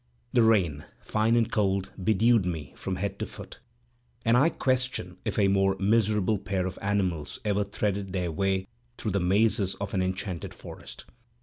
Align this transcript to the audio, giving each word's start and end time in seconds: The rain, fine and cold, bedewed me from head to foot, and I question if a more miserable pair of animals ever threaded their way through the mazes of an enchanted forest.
The 0.33 0.41
rain, 0.41 0.85
fine 0.99 1.35
and 1.35 1.51
cold, 1.51 1.91
bedewed 2.03 2.43
me 2.43 2.73
from 2.75 2.95
head 2.95 3.19
to 3.19 3.27
foot, 3.27 3.59
and 4.25 4.35
I 4.35 4.49
question 4.49 5.17
if 5.25 5.37
a 5.37 5.47
more 5.47 5.77
miserable 5.77 6.39
pair 6.39 6.65
of 6.65 6.79
animals 6.81 7.37
ever 7.45 7.63
threaded 7.63 8.11
their 8.11 8.31
way 8.31 8.65
through 8.97 9.11
the 9.11 9.19
mazes 9.19 9.75
of 9.75 9.93
an 9.93 10.01
enchanted 10.01 10.55
forest. 10.55 11.05